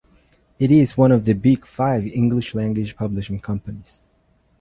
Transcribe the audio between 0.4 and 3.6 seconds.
It is one of the Big Five English-language publishing